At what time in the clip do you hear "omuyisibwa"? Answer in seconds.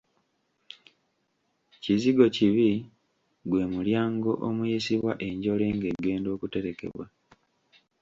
4.47-5.13